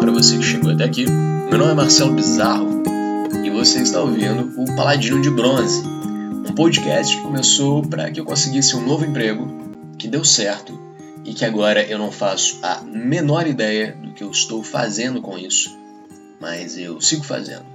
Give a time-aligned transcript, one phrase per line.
[0.00, 1.06] Para você que chegou até aqui.
[1.06, 2.82] Meu nome é Marcelo Bizarro
[3.44, 8.24] e você está ouvindo o Paladino de Bronze, um podcast que começou para que eu
[8.24, 9.48] conseguisse um novo emprego,
[9.98, 10.78] que deu certo
[11.24, 15.36] e que agora eu não faço a menor ideia do que eu estou fazendo com
[15.36, 15.76] isso,
[16.40, 17.66] mas eu sigo fazendo.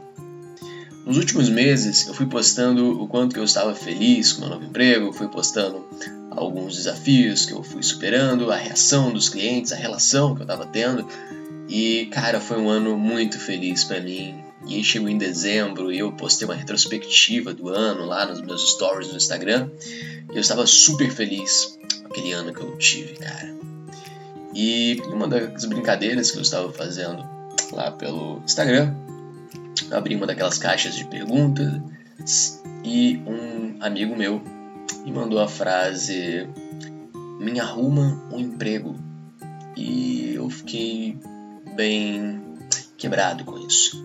[1.06, 4.56] Nos últimos meses eu fui postando o quanto que eu estava feliz com o meu
[4.56, 5.86] novo emprego, fui postando
[6.32, 10.66] alguns desafios que eu fui superando, a reação dos clientes, a relação que eu estava
[10.66, 11.06] tendo
[11.74, 14.44] e, cara, foi um ano muito feliz para mim.
[14.68, 18.74] E aí chegou em dezembro e eu postei uma retrospectiva do ano lá nos meus
[18.74, 19.72] stories no Instagram.
[20.32, 23.56] E eu estava super feliz com aquele ano que eu tive, cara.
[24.54, 27.28] E uma das brincadeiras que eu estava fazendo
[27.72, 28.94] lá pelo Instagram,
[29.90, 34.44] eu abri uma daquelas caixas de perguntas e um amigo meu
[35.04, 36.48] me mandou a frase:
[37.40, 38.96] Me arruma um emprego.
[39.76, 41.18] E eu fiquei
[41.74, 42.42] bem
[42.98, 44.04] quebrado com isso.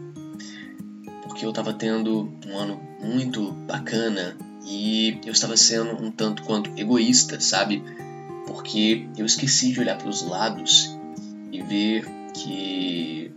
[1.23, 6.71] Porque eu estava tendo um ano muito bacana e eu estava sendo um tanto quanto
[6.79, 7.83] egoísta, sabe?
[8.47, 10.99] Porque eu esqueci de olhar para os lados
[11.53, 13.33] e ver que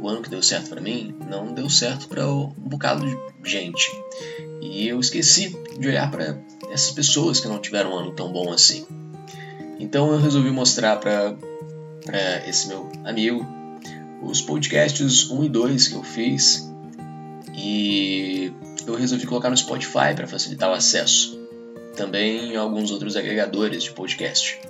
[0.00, 3.90] o ano que deu certo para mim não deu certo para um bocado de gente.
[4.60, 6.38] E eu esqueci de olhar para
[6.70, 8.86] essas pessoas que não tiveram um ano tão bom assim.
[9.78, 11.36] Então eu resolvi mostrar para
[12.46, 13.46] esse meu amigo
[14.22, 16.72] os podcasts 1 e 2 que eu fiz
[17.54, 18.52] e
[18.86, 21.38] eu resolvi colocar no Spotify para facilitar o acesso.
[21.96, 24.60] Também em alguns outros agregadores de podcast.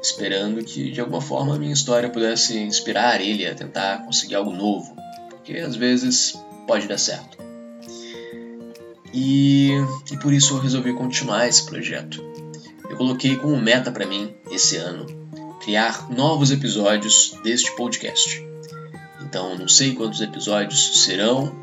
[0.00, 4.52] Esperando que de alguma forma a minha história pudesse inspirar ele a tentar conseguir algo
[4.52, 4.94] novo,
[5.30, 7.38] porque às vezes pode dar certo.
[9.12, 9.70] E,
[10.12, 12.22] e por isso eu resolvi continuar esse projeto.
[12.88, 15.23] Eu coloquei como meta para mim esse ano
[15.64, 18.46] criar novos episódios deste podcast.
[19.22, 21.56] Então, não sei quantos episódios serão,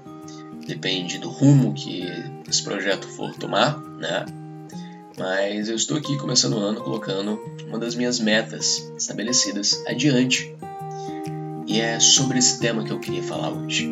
[0.66, 2.08] depende do rumo que
[2.50, 4.26] esse projeto for tomar, né?
[5.20, 10.56] Mas eu estou aqui começando o ano colocando uma das minhas metas estabelecidas adiante.
[11.68, 13.92] E é sobre esse tema que eu queria falar hoje.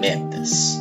[0.00, 0.78] Metas.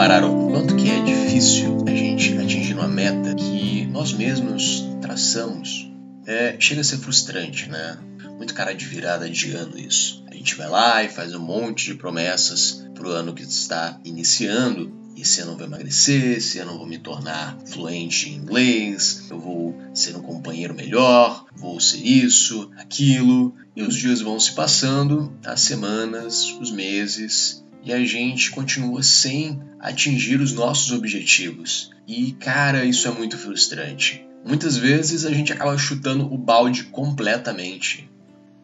[0.00, 5.92] Repararam o quanto que é difícil a gente atingir uma meta que nós mesmos traçamos?
[6.26, 7.98] É, chega a ser frustrante, né?
[8.38, 10.24] Muito cara de virada de ano isso.
[10.26, 14.90] A gente vai lá e faz um monte de promessas pro ano que está iniciando.
[15.18, 19.78] Esse ano eu vou emagrecer, ano eu vou me tornar fluente em inglês, eu vou
[19.92, 23.54] ser um companheiro melhor, vou ser isso, aquilo.
[23.76, 29.60] E os dias vão se passando, as semanas, os meses, e a gente continua sem
[29.78, 31.90] atingir os nossos objetivos.
[32.06, 34.24] E cara, isso é muito frustrante.
[34.44, 38.08] Muitas vezes a gente acaba chutando o balde completamente.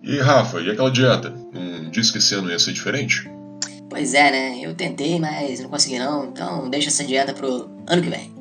[0.03, 1.31] E Rafa, e aquela dieta?
[1.53, 3.31] Não disse que esse ano ia ser diferente?
[3.89, 4.61] Pois é, né?
[4.61, 8.33] Eu tentei, mas não consegui não, então deixa essa dieta pro ano que vem.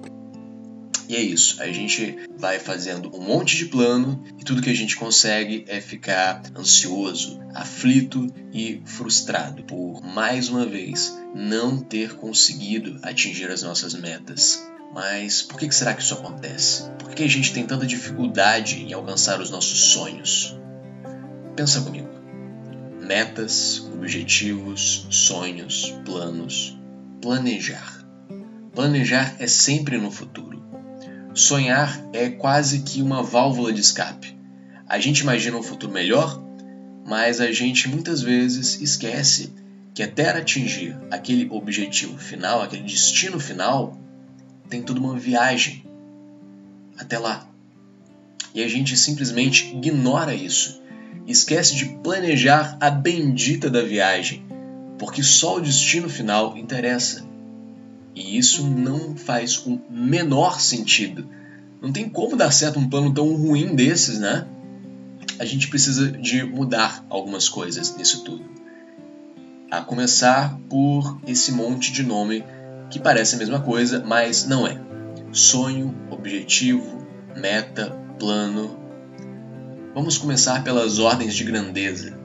[1.08, 4.76] E é isso, a gente vai fazendo um monte de plano e tudo que a
[4.76, 12.98] gente consegue é ficar ansioso, aflito e frustrado por mais uma vez não ter conseguido
[13.04, 14.68] atingir as nossas metas.
[14.94, 16.90] Mas por que será que isso acontece?
[17.00, 20.58] Por que a gente tem tanta dificuldade em alcançar os nossos sonhos?
[21.56, 22.10] Pensa comigo.
[23.02, 26.78] Metas, objetivos, sonhos, planos.
[27.22, 28.06] Planejar.
[28.74, 30.65] Planejar é sempre no futuro.
[31.36, 34.34] Sonhar é quase que uma válvula de escape.
[34.88, 36.42] A gente imagina um futuro melhor,
[37.06, 39.54] mas a gente muitas vezes esquece
[39.94, 43.98] que até atingir aquele objetivo final, aquele destino final,
[44.70, 45.84] tem toda uma viagem
[46.98, 47.46] até lá.
[48.54, 50.82] E a gente simplesmente ignora isso,
[51.28, 54.46] esquece de planejar a bendita da viagem,
[54.98, 57.26] porque só o destino final interessa.
[58.16, 61.28] E isso não faz o menor sentido.
[61.82, 64.48] Não tem como dar certo um plano tão ruim desses, né?
[65.38, 68.46] A gente precisa de mudar algumas coisas nisso tudo.
[69.70, 72.44] A começar por esse monte de nome
[72.90, 74.80] que parece a mesma coisa, mas não é.
[75.34, 78.80] Sonho, objetivo, meta, plano.
[79.94, 82.18] Vamos começar pelas ordens de grandeza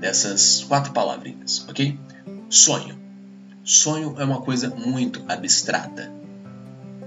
[0.00, 1.98] dessas quatro palavrinhas, ok?
[2.48, 3.05] Sonho.
[3.66, 6.10] Sonho é uma coisa muito abstrata.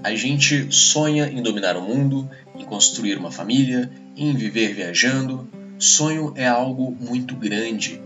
[0.03, 6.33] A gente sonha em dominar o mundo, em construir uma família, em viver viajando, Sonho
[6.35, 8.01] é algo muito grande.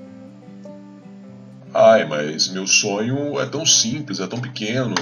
[1.74, 4.94] Ai, mas meu sonho é tão simples, é tão pequeno.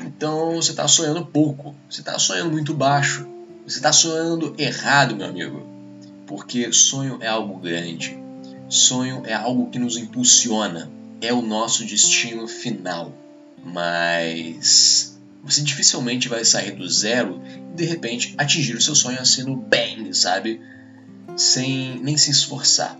[0.00, 3.28] Então você está sonhando pouco, você está sonhando muito baixo,
[3.66, 5.66] você está sonhando errado, meu amigo.
[6.26, 8.18] Porque sonho é algo grande,
[8.66, 13.12] sonho é algo que nos impulsiona, é o nosso destino final.
[13.64, 17.40] Mas você dificilmente vai sair do zero
[17.72, 20.60] e de repente atingir o seu sonho assim no bang, sabe?
[21.36, 22.98] Sem nem se esforçar.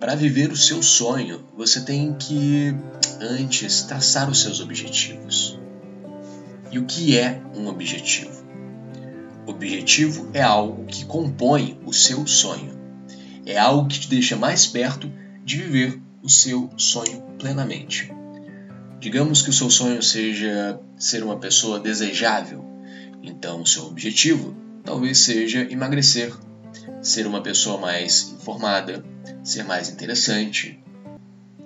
[0.00, 2.74] Para viver o seu sonho, você tem que
[3.20, 5.58] antes traçar os seus objetivos.
[6.72, 8.40] E o que é um objetivo?
[9.46, 12.78] Objetivo é algo que compõe o seu sonho.
[13.44, 15.12] É algo que te deixa mais perto
[15.44, 18.12] de viver o seu sonho plenamente.
[18.98, 22.64] Digamos que o seu sonho seja ser uma pessoa desejável,
[23.22, 26.34] então o seu objetivo talvez seja emagrecer,
[27.00, 29.04] ser uma pessoa mais informada,
[29.42, 30.78] ser mais interessante.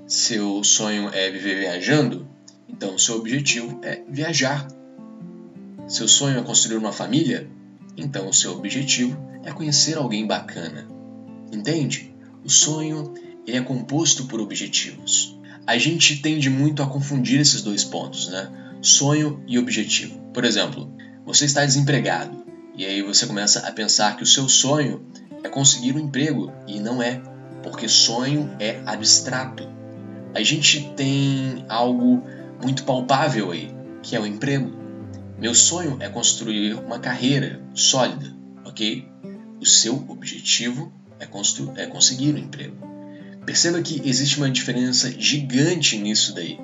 [0.07, 2.29] Seu sonho é viver viajando,
[2.69, 4.69] então o seu objetivo é viajar
[5.87, 7.49] seu sonho é construir uma família?
[7.97, 10.89] Então o seu objetivo é conhecer alguém bacana.
[11.53, 12.15] Entende?
[12.43, 13.13] O sonho
[13.47, 15.39] ele é composto por objetivos.
[15.67, 18.51] A gente tende muito a confundir esses dois pontos, né?
[18.83, 20.19] Sonho e objetivo.
[20.33, 20.95] Por exemplo,
[21.25, 22.45] você está desempregado
[22.77, 25.07] e aí você começa a pensar que o seu sonho
[25.43, 27.21] é conseguir um emprego e não é,
[27.63, 29.69] porque sonho é abstrato.
[30.35, 32.23] A gente tem algo
[32.63, 34.73] muito palpável aí, que é o emprego.
[35.39, 39.09] Meu sonho é construir uma carreira sólida, ok?
[39.61, 41.25] O seu objetivo é,
[41.83, 42.94] é conseguir um emprego.
[43.47, 46.59] Perceba que existe uma diferença gigante nisso daí,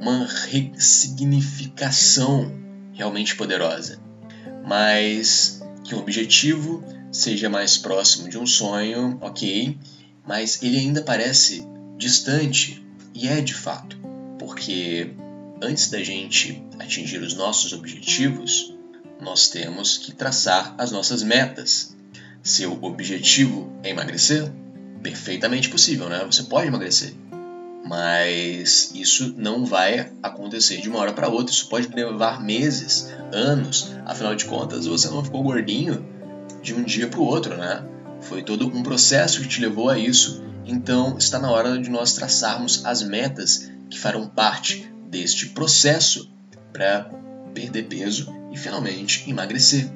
[0.00, 2.52] uma ressignificação
[2.92, 3.98] realmente poderosa.
[4.66, 9.76] Mas que um objetivo seja mais próximo de um sonho, ok,
[10.26, 11.66] mas ele ainda parece
[11.98, 13.98] distante, e é de fato,
[14.38, 15.10] porque
[15.60, 18.72] antes da gente atingir os nossos objetivos,
[19.20, 21.94] nós temos que traçar as nossas metas.
[22.42, 24.50] Seu objetivo é emagrecer?
[25.02, 26.24] Perfeitamente possível, né?
[26.24, 27.14] Você pode emagrecer.
[27.84, 31.52] Mas isso não vai acontecer de uma hora para outra.
[31.52, 33.92] Isso pode levar meses, anos.
[34.04, 36.06] Afinal de contas, você não ficou gordinho
[36.62, 37.84] de um dia para o outro, né?
[38.20, 40.44] Foi todo um processo que te levou a isso.
[40.66, 46.30] Então, está na hora de nós traçarmos as metas que farão parte deste processo
[46.72, 47.10] para
[47.54, 49.90] perder peso e finalmente emagrecer.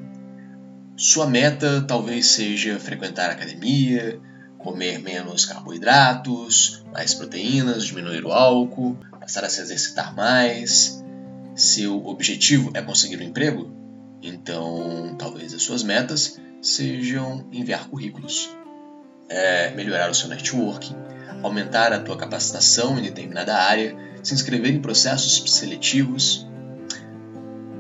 [0.96, 4.20] Sua meta talvez seja frequentar a academia,
[4.64, 11.05] comer menos carboidratos, mais proteínas, diminuir o álcool, passar a se exercitar mais.
[11.55, 13.70] Seu objetivo é conseguir um emprego?
[14.22, 18.56] Então, talvez as suas metas sejam enviar currículos,
[19.28, 20.96] é melhorar o seu networking,
[21.43, 26.46] aumentar a tua capacitação em determinada área, se inscrever em processos seletivos,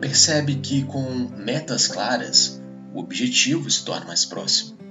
[0.00, 1.02] percebe que com
[1.34, 2.60] metas claras,
[2.92, 4.83] o objetivo se torna mais próximo.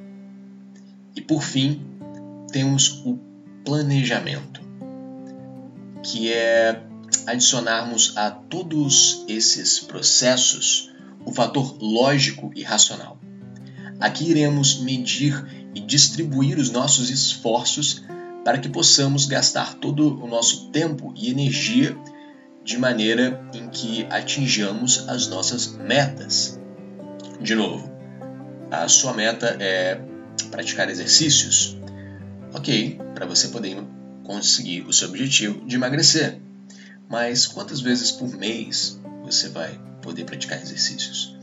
[1.15, 1.81] E por fim,
[2.51, 3.19] temos o
[3.65, 4.61] planejamento,
[6.03, 6.81] que é
[7.27, 10.91] adicionarmos a todos esses processos
[11.25, 13.17] o fator lógico e racional.
[13.99, 18.03] Aqui iremos medir e distribuir os nossos esforços
[18.43, 21.97] para que possamos gastar todo o nosso tempo e energia
[22.63, 26.59] de maneira em que atinjamos as nossas metas.
[27.41, 27.89] De novo,
[28.69, 30.01] a sua meta é
[30.49, 31.77] praticar exercícios.
[32.53, 33.83] Ok, para você poder
[34.23, 36.39] conseguir o seu objetivo de emagrecer.
[37.09, 41.37] Mas quantas vezes por mês você vai poder praticar exercícios?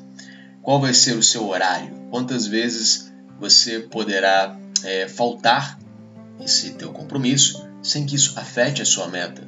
[0.63, 1.95] Qual vai ser o seu horário?
[2.11, 5.79] Quantas vezes você poderá é, faltar
[6.41, 9.43] esse teu compromisso sem que isso afete a sua meta?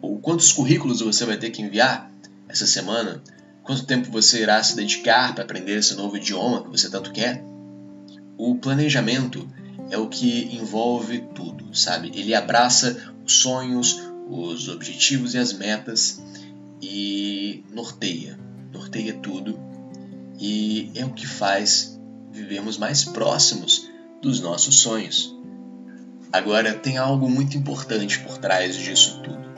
[0.00, 2.10] Ou quantos currículos você vai ter que enviar
[2.48, 3.22] essa semana?
[3.62, 7.51] Quanto tempo você irá se dedicar para aprender esse novo idioma que você tanto quer?
[8.36, 9.48] O planejamento
[9.90, 12.10] é o que envolve tudo, sabe?
[12.14, 16.22] Ele abraça os sonhos, os objetivos e as metas
[16.80, 18.38] e norteia,
[18.72, 19.58] norteia tudo
[20.40, 22.00] e é o que faz
[22.32, 23.88] vivermos mais próximos
[24.20, 25.36] dos nossos sonhos.
[26.32, 29.52] Agora, tem algo muito importante por trás disso tudo.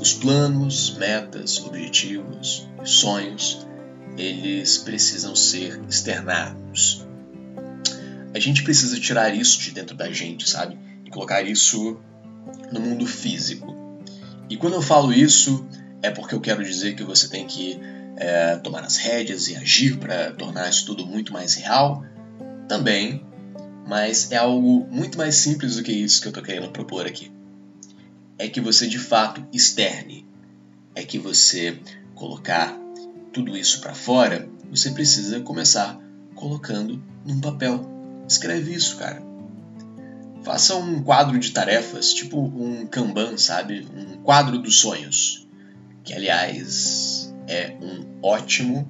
[0.00, 3.66] Os planos, metas, objetivos e sonhos,
[4.16, 7.06] eles precisam ser externados.
[8.34, 10.78] A gente precisa tirar isso de dentro da gente, sabe?
[11.04, 12.00] E colocar isso
[12.72, 13.76] no mundo físico.
[14.48, 15.66] E quando eu falo isso,
[16.02, 17.78] é porque eu quero dizer que você tem que
[18.16, 22.04] é, tomar as rédeas e agir para tornar isso tudo muito mais real.
[22.68, 23.24] Também
[23.86, 27.30] mas é algo muito mais simples do que isso que eu estou querendo propor aqui.
[28.38, 30.26] É que você de fato externe,
[30.94, 31.78] é que você
[32.14, 32.78] colocar
[33.32, 35.98] tudo isso para fora, você precisa começar
[36.34, 37.91] colocando num papel.
[38.28, 39.22] Escreve isso, cara.
[40.42, 43.86] Faça um quadro de tarefas, tipo um Kanban, sabe?
[43.94, 45.46] Um quadro dos sonhos.
[46.02, 48.88] Que, aliás, é um ótimo.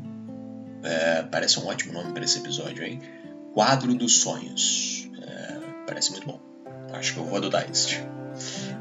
[0.82, 3.00] É, parece um ótimo nome para esse episódio, hein?
[3.52, 5.10] Quadro dos sonhos.
[5.20, 6.40] É, parece muito bom.
[6.92, 8.00] Acho que eu vou adotar este.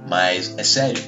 [0.07, 1.01] Mas é sério.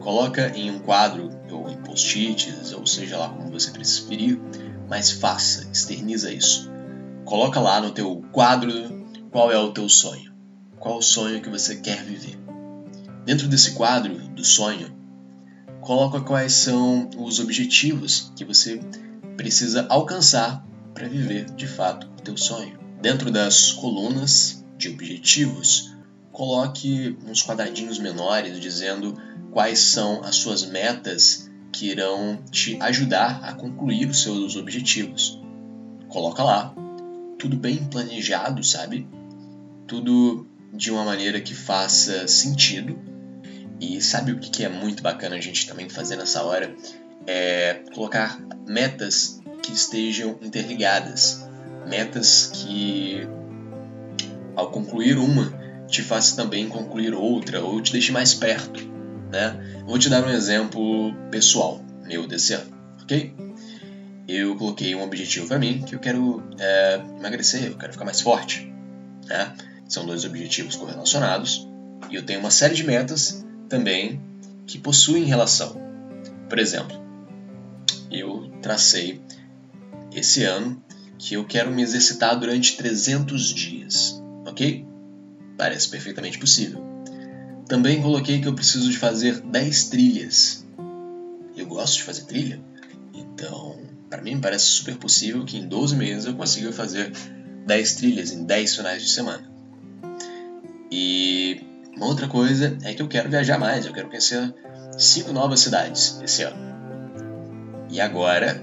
[0.00, 4.40] Coloca em um quadro ou em post-its, ou seja lá como você preferir,
[4.88, 6.69] mas faça, externiza isso.
[7.30, 8.72] Coloca lá no teu quadro
[9.30, 10.30] qual é o teu sonho
[10.80, 12.36] qual o sonho que você quer viver.
[13.24, 14.90] Dentro desse quadro do sonho,
[15.82, 18.80] coloca quais são os objetivos que você
[19.36, 22.80] precisa alcançar para viver de fato o teu sonho.
[23.00, 25.94] Dentro das colunas de objetivos,
[26.32, 29.14] coloque uns quadradinhos menores dizendo
[29.52, 35.38] quais são as suas metas que irão te ajudar a concluir os seus objetivos.
[36.08, 36.74] Coloca lá,
[37.40, 39.08] tudo bem planejado, sabe?
[39.86, 42.98] Tudo de uma maneira que faça sentido.
[43.80, 46.74] E sabe o que é muito bacana a gente também fazer nessa hora?
[47.26, 51.48] É colocar metas que estejam interligadas.
[51.88, 53.26] Metas que,
[54.54, 55.50] ao concluir uma,
[55.88, 58.86] te faça também concluir outra ou te deixe mais perto.
[59.32, 59.82] Né?
[59.86, 62.70] Vou te dar um exemplo pessoal meu desse ano,
[63.02, 63.32] ok?
[64.32, 68.20] Eu coloquei um objetivo para mim que eu quero é, emagrecer, eu quero ficar mais
[68.20, 68.72] forte.
[69.26, 69.52] Né?
[69.88, 71.68] São dois objetivos correlacionados
[72.08, 74.20] e eu tenho uma série de metas também
[74.68, 75.76] que possuem relação.
[76.48, 76.96] Por exemplo,
[78.08, 79.20] eu tracei
[80.14, 80.80] esse ano
[81.18, 84.86] que eu quero me exercitar durante 300 dias, ok?
[85.58, 86.80] Parece perfeitamente possível.
[87.66, 90.64] Também coloquei que eu preciso de fazer 10 trilhas.
[91.56, 92.60] Eu gosto de fazer trilha,
[93.12, 93.69] então
[94.10, 97.12] para mim parece super possível que em 12 meses eu consiga fazer
[97.66, 99.48] 10 trilhas em 10 finais de semana.
[100.90, 101.64] E
[101.96, 104.52] uma outra coisa é que eu quero viajar mais, eu quero conhecer
[104.98, 106.58] cinco novas cidades esse ano.
[107.88, 108.60] E agora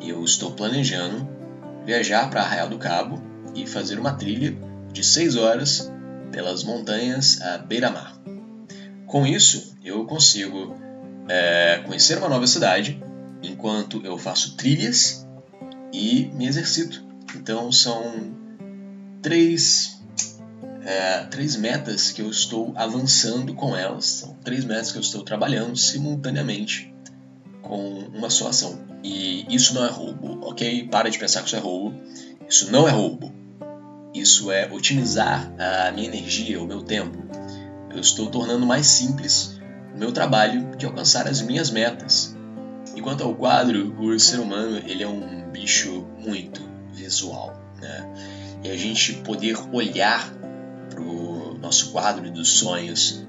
[0.00, 1.28] eu estou planejando
[1.84, 3.22] viajar para Arraial do Cabo
[3.54, 4.56] e fazer uma trilha
[4.92, 5.92] de seis horas
[6.32, 8.16] pelas montanhas à beira-mar.
[9.06, 10.74] Com isso, eu consigo
[11.28, 13.00] é, conhecer uma nova cidade
[13.42, 15.26] enquanto eu faço trilhas
[15.92, 17.04] e me exercito.
[17.34, 18.34] Então são
[19.22, 19.96] três
[20.86, 24.04] é, três metas que eu estou avançando com elas.
[24.04, 26.94] São três metas que eu estou trabalhando simultaneamente
[27.60, 28.78] com uma só ação.
[29.02, 30.86] E isso não é roubo, ok?
[30.88, 31.98] Para de pensar que isso é roubo.
[32.48, 33.32] Isso não é roubo.
[34.14, 37.18] Isso é otimizar a minha energia, o meu tempo.
[37.90, 39.60] Eu estou tornando mais simples
[39.94, 42.35] o meu trabalho de alcançar as minhas metas.
[42.96, 46.60] E quanto ao quadro, o ser humano ele é um bicho muito
[46.92, 47.62] visual.
[47.80, 48.14] Né?
[48.64, 50.34] E a gente poder olhar
[51.66, 53.26] nosso quadro dos sonhos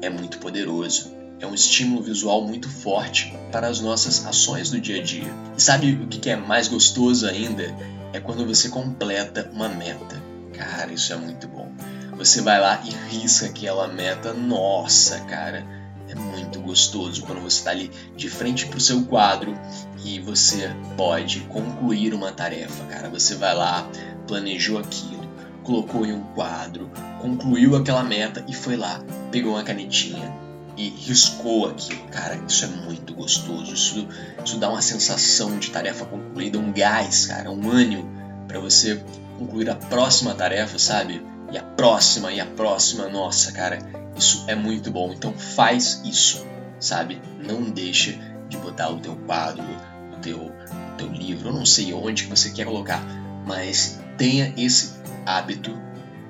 [0.00, 1.12] é muito poderoso.
[1.40, 5.32] É um estímulo visual muito forte para as nossas ações do dia a dia.
[5.56, 7.74] E sabe o que é mais gostoso ainda?
[8.12, 10.22] É quando você completa uma meta.
[10.52, 11.72] Cara, isso é muito bom.
[12.16, 14.32] Você vai lá e risca aquela meta.
[14.34, 15.66] Nossa, cara,
[16.10, 19.58] é muito gostoso quando você está ali de frente para o seu quadro
[20.04, 23.08] e você pode concluir uma tarefa, cara.
[23.08, 23.88] Você vai lá,
[24.26, 25.20] planejou aquilo
[25.62, 26.90] colocou em um quadro,
[27.20, 29.00] concluiu aquela meta e foi lá,
[29.30, 30.32] pegou uma canetinha
[30.76, 32.02] e riscou aquilo.
[32.08, 33.72] Cara, isso é muito gostoso.
[33.72, 34.08] Isso,
[34.44, 38.08] isso dá uma sensação de tarefa concluída, um gás, cara, um ânimo
[38.48, 39.02] para você
[39.38, 41.22] concluir a próxima tarefa, sabe?
[41.52, 43.08] E a próxima e a próxima.
[43.08, 43.78] Nossa, cara,
[44.20, 45.12] isso é muito bom.
[45.12, 46.46] Então faz isso,
[46.78, 47.20] sabe?
[47.42, 48.12] Não deixa
[48.48, 49.64] de botar o teu quadro,
[50.12, 53.02] o teu, o teu livro, eu não sei onde que você quer colocar,
[53.46, 55.76] mas tenha esse hábito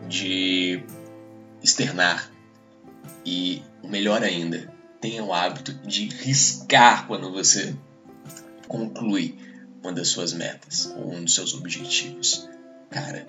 [0.09, 0.85] de
[1.63, 2.31] externar
[3.25, 7.75] e, melhor ainda, tenha o hábito de riscar quando você
[8.69, 9.37] conclui
[9.83, 12.49] uma das suas metas ou um dos seus objetivos.
[12.91, 13.27] Cara,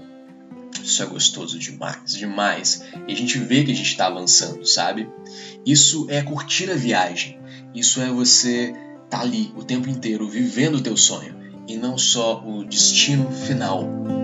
[0.84, 2.84] isso é gostoso demais, demais.
[3.08, 5.10] E a gente vê que a gente está avançando, sabe?
[5.66, 7.40] Isso é curtir a viagem.
[7.74, 11.36] Isso é você estar tá ali o tempo inteiro vivendo o teu sonho
[11.68, 14.21] e não só o destino final.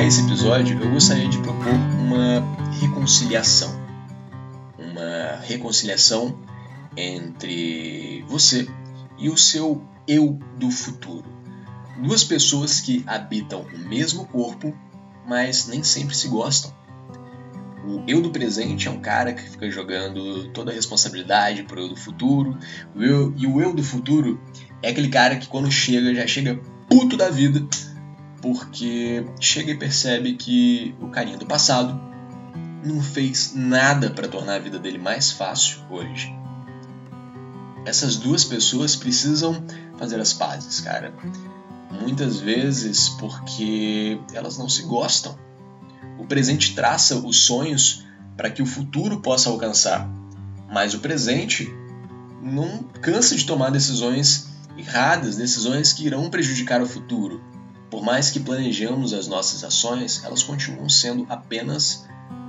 [0.00, 2.42] Encerrar esse episódio, eu gostaria de propor uma
[2.80, 3.70] reconciliação.
[4.78, 6.38] Uma reconciliação
[6.96, 8.68] entre você
[9.18, 11.24] e o seu eu do futuro.
[12.02, 14.74] Duas pessoas que habitam o mesmo corpo,
[15.26, 16.72] mas nem sempre se gostam.
[17.84, 21.88] O eu do presente é um cara que fica jogando toda a responsabilidade pro eu
[21.88, 22.58] do futuro.
[22.94, 24.40] O eu, e o eu do futuro
[24.82, 27.66] é aquele cara que quando chega, já chega puto da vida,
[28.40, 32.00] porque chega e percebe que o carinha do passado
[32.84, 36.34] não fez nada para tornar a vida dele mais fácil hoje.
[37.84, 39.64] Essas duas pessoas precisam
[39.98, 41.14] fazer as pazes, cara.
[41.90, 45.36] Muitas vezes porque elas não se gostam.
[46.18, 48.04] O presente traça os sonhos
[48.36, 50.08] para que o futuro possa alcançar,
[50.70, 51.70] mas o presente
[52.42, 57.42] não cansa de tomar decisões erradas, decisões que irão prejudicar o futuro.
[57.90, 62.06] Por mais que planejemos as nossas ações, elas continuam sendo apenas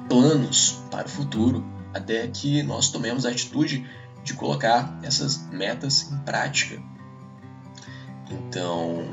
[0.07, 3.89] planos para o futuro, até que nós tomemos a atitude
[4.23, 6.81] de colocar essas metas em prática.
[8.29, 9.03] Então,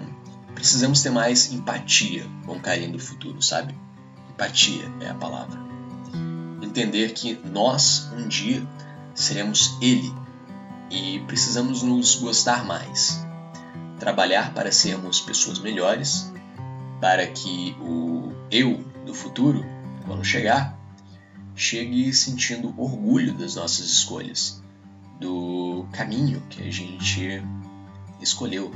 [0.54, 3.75] precisamos ter mais empatia com o carinho do futuro, sabe?
[4.30, 5.58] Empatia é a palavra.
[6.62, 8.66] Entender que nós, um dia,
[9.14, 10.12] seremos Ele
[10.90, 13.26] e precisamos nos gostar mais.
[13.99, 16.33] Trabalhar para sermos pessoas melhores,
[17.00, 19.64] para que o eu do futuro,
[20.07, 20.78] quando chegar,
[21.55, 24.62] chegue sentindo orgulho das nossas escolhas,
[25.21, 27.43] do caminho que a gente
[28.21, 28.73] escolheu.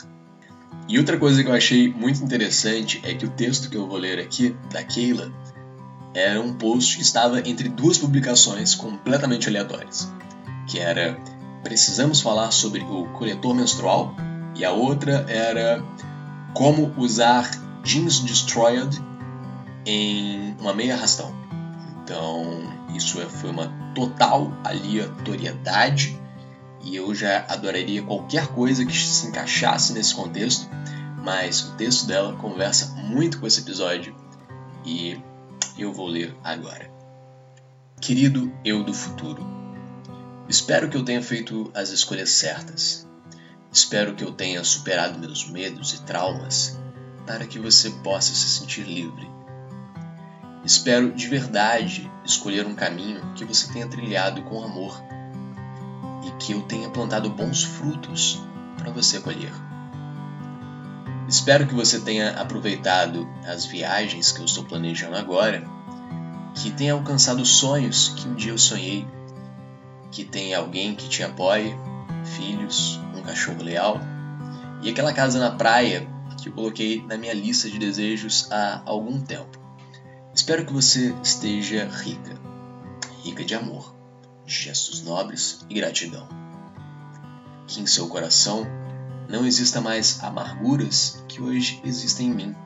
[0.89, 3.97] E outra coisa que eu achei muito interessante é que o texto que eu vou
[3.97, 5.33] ler aqui, da Keila,
[6.15, 10.13] era um post que estava entre duas publicações completamente aleatórias,
[10.67, 11.17] que era
[11.62, 14.14] Precisamos falar sobre o coletor menstrual
[14.57, 15.83] e a outra era
[16.55, 17.51] Como usar
[17.83, 19.01] jeans destroyed
[19.87, 21.35] em uma meia arrastão.
[22.03, 22.62] Então,
[22.94, 26.18] isso é, foi uma total aleatoriedade
[26.83, 30.68] e eu já adoraria qualquer coisa que se encaixasse nesse contexto,
[31.23, 34.14] mas o texto dela conversa muito com esse episódio
[34.85, 35.20] e
[35.79, 36.90] eu vou ler agora.
[38.01, 39.46] Querido eu do futuro,
[40.51, 43.09] espero que eu tenha feito as escolhas certas.
[43.73, 46.77] Espero que eu tenha superado meus medos e traumas
[47.25, 49.31] para que você possa se sentir livre.
[50.65, 55.01] Espero de verdade escolher um caminho que você tenha trilhado com amor
[56.27, 58.43] e que eu tenha plantado bons frutos
[58.77, 59.53] para você colher.
[61.29, 65.63] Espero que você tenha aproveitado as viagens que eu estou planejando agora,
[66.57, 69.07] que tenha alcançado sonhos que um dia eu sonhei,
[70.11, 71.75] que tenha alguém que te apoie,
[72.25, 74.01] filhos, um cachorro leal
[74.83, 76.09] e aquela casa na praia
[76.40, 79.59] que eu coloquei na minha lista de desejos há algum tempo.
[80.35, 82.38] Espero que você esteja rica,
[83.23, 84.01] rica de amor
[84.51, 86.27] gestos nobres e gratidão.
[87.68, 88.66] Que em seu coração
[89.29, 92.57] não exista mais amarguras que hoje existem em mim,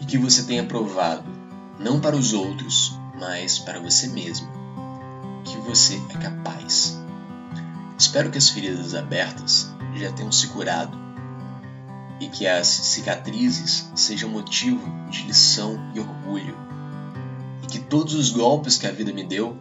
[0.00, 1.30] e que você tenha provado,
[1.78, 4.48] não para os outros, mas para você mesmo,
[5.48, 6.98] que você é capaz.
[7.98, 10.96] Espero que as feridas abertas já tenham se curado
[12.20, 16.56] e que as cicatrizes sejam motivo de lição e orgulho,
[17.62, 19.56] e que todos os golpes que a vida me deu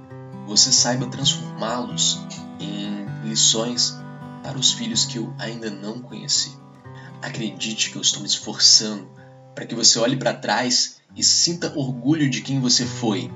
[0.48, 2.26] você saiba transformá-los
[2.60, 3.98] em lições
[4.42, 6.58] para os filhos que eu ainda não conheci.
[7.22, 9.10] Acredite que eu estou me esforçando
[9.54, 13.32] para que você olhe para trás e sinta orgulho de quem você foi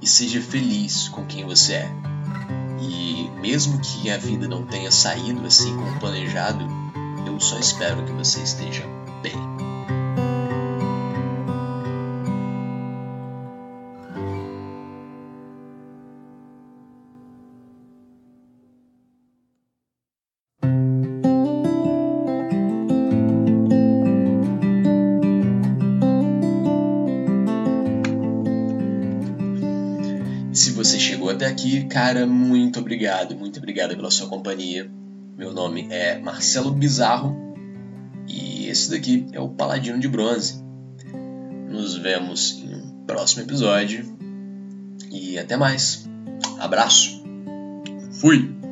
[0.00, 1.92] e seja feliz com quem você é.
[2.80, 6.66] E mesmo que a vida não tenha saído assim como planejado,
[7.26, 8.84] eu só espero que você esteja
[9.22, 9.53] bem.
[30.54, 34.88] Se você chegou até aqui, cara, muito obrigado, muito obrigado pela sua companhia.
[35.36, 37.36] Meu nome é Marcelo Bizarro
[38.28, 40.62] e esse daqui é o Paladino de Bronze.
[41.68, 44.16] Nos vemos em um próximo episódio.
[45.10, 46.08] E até mais.
[46.60, 47.20] Abraço.
[48.20, 48.63] Fui!